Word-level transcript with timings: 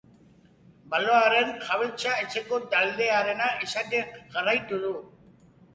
Baloiaren 0.93 1.51
jabetzak 1.67 2.23
etxeko 2.25 2.59
taldearena 2.73 3.53
izaten 3.69 4.21
jarraitu 4.37 4.83
du. 4.89 4.97